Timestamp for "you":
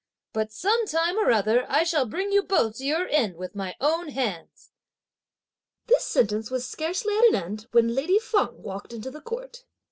2.31-2.41